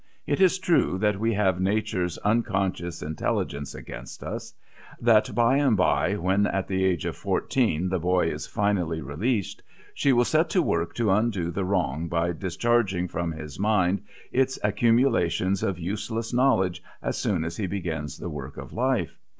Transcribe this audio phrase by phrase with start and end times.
[0.25, 4.51] It is true that we have Nature's unconscious intelligence against us;
[4.99, 9.61] that by and by, when at the age of fourteen the boy is finally released,
[9.93, 14.01] she will set to work to undo the wrong by discharging from his mind
[14.31, 19.19] its accumulations of useless knowledge as soon as he begins the work of life.